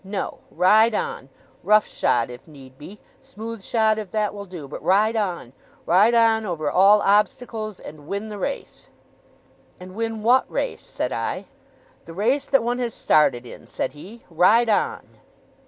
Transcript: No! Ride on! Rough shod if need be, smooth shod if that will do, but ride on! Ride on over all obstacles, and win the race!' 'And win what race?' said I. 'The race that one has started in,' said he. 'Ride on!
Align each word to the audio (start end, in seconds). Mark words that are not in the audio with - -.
No! 0.03 0.39
Ride 0.49 0.95
on! 0.95 1.29
Rough 1.61 1.85
shod 1.85 2.31
if 2.31 2.47
need 2.47 2.75
be, 2.75 2.97
smooth 3.19 3.61
shod 3.61 3.99
if 3.99 4.09
that 4.09 4.33
will 4.33 4.45
do, 4.47 4.67
but 4.67 4.81
ride 4.81 5.15
on! 5.15 5.53
Ride 5.85 6.15
on 6.15 6.43
over 6.43 6.71
all 6.71 7.03
obstacles, 7.03 7.79
and 7.79 8.07
win 8.07 8.29
the 8.29 8.39
race!' 8.39 8.89
'And 9.79 9.93
win 9.93 10.23
what 10.23 10.51
race?' 10.51 10.81
said 10.81 11.11
I. 11.11 11.45
'The 12.05 12.15
race 12.15 12.45
that 12.45 12.63
one 12.63 12.79
has 12.79 12.95
started 12.95 13.45
in,' 13.45 13.67
said 13.67 13.93
he. 13.93 14.23
'Ride 14.31 14.69
on! 14.69 15.07